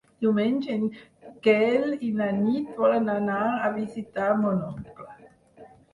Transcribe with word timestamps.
Diumenge 0.25 0.71
en 0.75 0.85
Quel 1.47 1.85
i 2.07 2.09
na 2.21 2.29
Nit 2.39 2.71
volen 2.85 3.11
anar 3.17 3.43
a 3.69 3.69
visitar 3.77 4.31
mon 4.45 4.65
oncle. 4.71 5.11